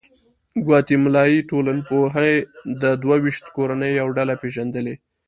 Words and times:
ګواتیمالایي 0.65 1.39
ټولنپوهې 1.49 2.31
د 2.81 2.83
دوه 3.01 3.15
ویشت 3.23 3.45
کورنیو 3.55 3.97
یوه 3.99 4.11
ډله 4.17 4.33
پېژندلې. 4.41 4.95